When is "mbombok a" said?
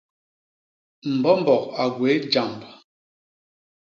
1.13-1.85